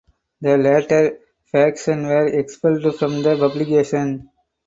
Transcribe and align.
The 0.41 0.57
latter 0.57 1.19
faction 1.51 2.07
were 2.07 2.25
expelled 2.25 2.95
from 2.97 3.21
the 3.21 3.37
publication. 3.37 4.31